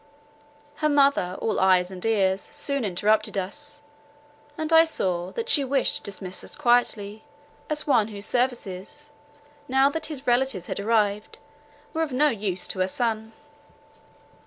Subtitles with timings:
[0.77, 3.83] Her mother, all eyes and ears, soon interrupted us;
[4.57, 7.23] and I saw, that she wished to dismiss me quietly,
[7.69, 9.11] as one whose services,
[9.67, 11.37] now that his relatives had arrived,
[11.93, 13.33] were of no use to her son.